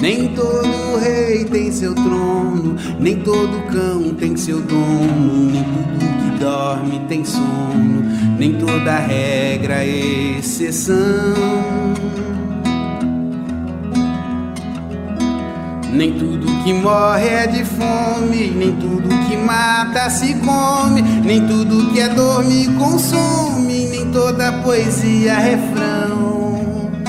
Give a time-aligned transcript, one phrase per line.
[0.00, 6.38] Nem todo rei tem seu trono, nem todo cão tem seu dono, nem tudo que
[6.42, 8.02] dorme tem sono,
[8.38, 10.96] nem toda regra é exceção.
[15.92, 21.92] Nem tudo que morre é de fome, nem tudo que mata se come, nem tudo
[21.92, 25.99] que é dorme consome, nem toda poesia é refrão.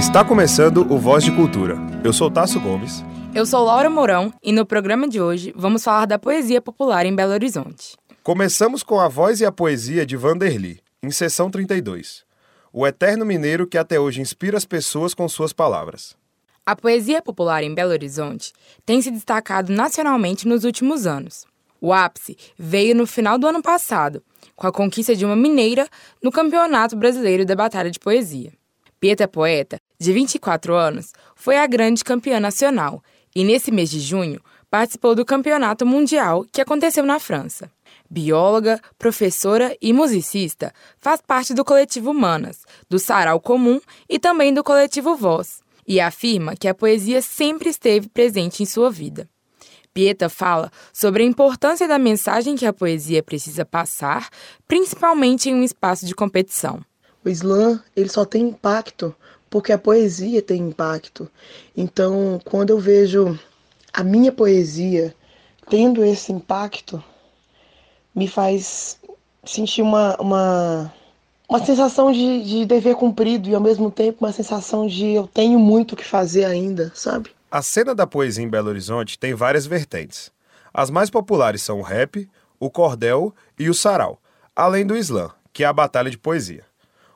[0.00, 1.76] Está começando o Voz de Cultura.
[2.02, 3.04] Eu sou Tasso Gomes.
[3.34, 7.14] Eu sou Laura Mourão e no programa de hoje vamos falar da poesia popular em
[7.14, 7.98] Belo Horizonte.
[8.22, 12.24] Começamos com a voz e a poesia de Vanderly, em sessão 32.
[12.72, 16.16] O eterno mineiro que até hoje inspira as pessoas com suas palavras.
[16.64, 18.54] A poesia popular em Belo Horizonte
[18.86, 21.44] tem se destacado nacionalmente nos últimos anos.
[21.78, 24.22] O ápice veio no final do ano passado,
[24.56, 25.86] com a conquista de uma mineira
[26.22, 28.58] no Campeonato Brasileiro da Batalha de Poesia.
[29.00, 33.02] Pieta Poeta, de 24 anos, foi a grande campeã nacional
[33.34, 34.38] e, nesse mês de junho,
[34.70, 37.70] participou do Campeonato Mundial que aconteceu na França.
[38.10, 44.62] Bióloga, professora e musicista, faz parte do coletivo Manas, do Sarau Comum e também do
[44.62, 49.26] coletivo Voz e afirma que a poesia sempre esteve presente em sua vida.
[49.94, 54.28] Pieta fala sobre a importância da mensagem que a poesia precisa passar,
[54.68, 56.84] principalmente em um espaço de competição.
[57.24, 59.14] O slam ele só tem impacto
[59.48, 61.28] porque a poesia tem impacto.
[61.76, 63.38] Então, quando eu vejo
[63.92, 65.14] a minha poesia
[65.68, 67.02] tendo esse impacto,
[68.14, 68.98] me faz
[69.44, 70.92] sentir uma, uma
[71.50, 75.58] uma sensação de, de dever cumprido e ao mesmo tempo uma sensação de eu tenho
[75.58, 77.30] muito o que fazer ainda, sabe?
[77.50, 80.30] A cena da poesia em Belo Horizonte tem várias vertentes.
[80.72, 82.28] As mais populares são o rap,
[82.60, 84.20] o cordel e o sarau,
[84.54, 86.69] além do slam, que é a batalha de poesia.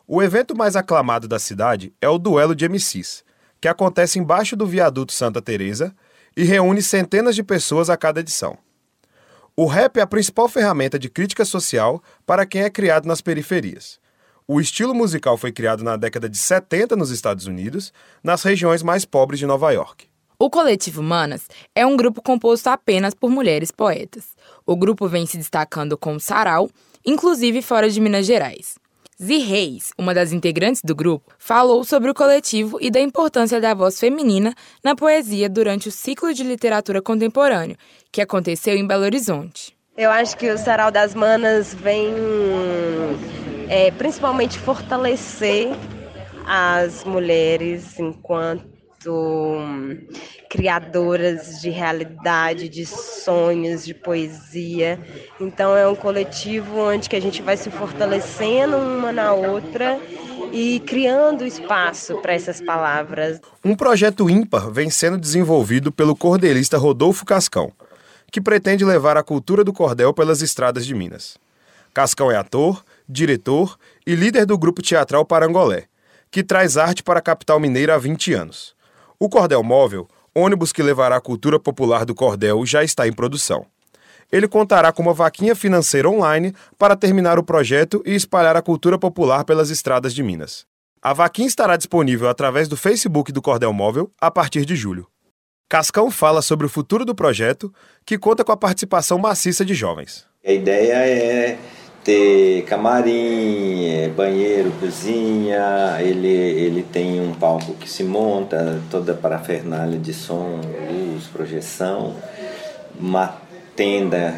[0.06, 3.24] O evento mais aclamado da cidade é o Duelo de MCs,
[3.58, 5.94] que acontece embaixo do viaduto Santa Teresa
[6.36, 8.58] e reúne centenas de pessoas a cada edição.
[9.56, 13.98] O rap é a principal ferramenta de crítica social para quem é criado nas periferias.
[14.46, 17.90] O estilo musical foi criado na década de 70 nos Estados Unidos,
[18.22, 20.06] nas regiões mais pobres de Nova York.
[20.38, 24.36] O Coletivo Manas é um grupo composto apenas por mulheres poetas.
[24.66, 26.68] O grupo vem se destacando com sarau,
[27.06, 28.83] inclusive fora de Minas Gerais.
[29.22, 33.72] Zi Reis, uma das integrantes do grupo, falou sobre o coletivo e da importância da
[33.72, 34.52] voz feminina
[34.82, 37.76] na poesia durante o ciclo de literatura contemporâneo,
[38.10, 39.76] que aconteceu em Belo Horizonte.
[39.96, 42.12] Eu acho que o Sarau das Manas vem
[43.68, 45.68] é, principalmente fortalecer
[46.44, 48.73] as mulheres enquanto
[49.12, 49.98] hum,
[50.48, 54.98] criadoras de realidade, de sonhos, de poesia.
[55.40, 60.00] Então é um coletivo onde que a gente vai se fortalecendo uma na outra
[60.52, 63.40] e criando espaço para essas palavras.
[63.64, 67.72] Um projeto ímpar vem sendo desenvolvido pelo cordelista Rodolfo Cascão,
[68.30, 71.36] que pretende levar a cultura do cordel pelas estradas de Minas.
[71.92, 73.76] Cascão é ator, diretor
[74.06, 75.84] e líder do grupo teatral Parangolé,
[76.30, 78.74] que traz arte para a capital mineira há 20 anos.
[79.18, 83.66] O Cordel Móvel, ônibus que levará a cultura popular do cordel, já está em produção.
[84.32, 88.98] Ele contará com uma vaquinha financeira online para terminar o projeto e espalhar a cultura
[88.98, 90.66] popular pelas estradas de Minas.
[91.00, 95.06] A vaquinha estará disponível através do Facebook do Cordel Móvel a partir de julho.
[95.68, 97.72] Cascão fala sobre o futuro do projeto,
[98.04, 100.26] que conta com a participação maciça de jovens.
[100.44, 101.58] A ideia é
[102.04, 109.98] ter camarim, é, banheiro, cozinha, ele, ele tem um palco que se monta, toda parafernália
[109.98, 110.60] de som,
[110.90, 112.14] luz, projeção,
[113.00, 113.38] uma
[113.74, 114.34] tenda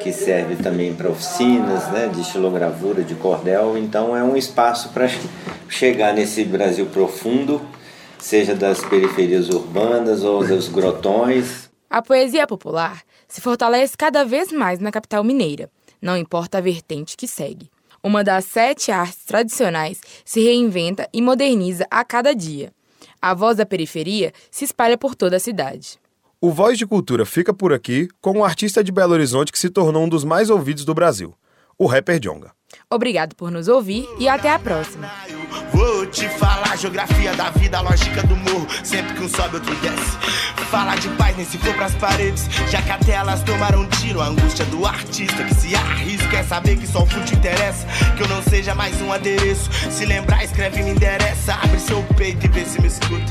[0.00, 5.08] que serve também para oficinas né, de estilogravura, de cordel, então é um espaço para
[5.68, 7.60] chegar nesse Brasil profundo,
[8.18, 11.68] seja das periferias urbanas ou dos grotões.
[11.90, 15.68] A poesia popular se fortalece cada vez mais na capital mineira
[16.00, 17.70] não importa a vertente que segue.
[18.02, 22.72] Uma das sete artes tradicionais se reinventa e moderniza a cada dia.
[23.20, 25.98] A voz da periferia se espalha por toda a cidade.
[26.40, 29.68] O Voz de Cultura fica por aqui com um artista de Belo Horizonte que se
[29.68, 31.34] tornou um dos mais ouvidos do Brasil,
[31.76, 32.52] o rapper Jonga.
[32.88, 35.10] Obrigado por nos ouvir e até a próxima.
[36.78, 40.16] Geografia da vida, lógica do morro, sempre que um sobe outro desce.
[40.70, 44.20] Falar de paz nem se for pras paredes, já que até elas tomaram tiro.
[44.20, 47.84] A angústia do artista que se arrisca é saber que só o fute interessa.
[48.16, 49.68] Que eu não seja mais um adereço.
[49.90, 51.54] Se lembrar, escreve me endereça.
[51.54, 53.24] Abre seu peito e vê se me escuta.